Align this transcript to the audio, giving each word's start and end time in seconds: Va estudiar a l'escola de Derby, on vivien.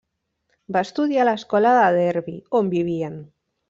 Va 0.77 0.83
estudiar 0.87 1.21
a 1.25 1.27
l'escola 1.31 1.77
de 1.83 1.87
Derby, 2.01 2.37
on 2.63 2.77
vivien. 2.77 3.27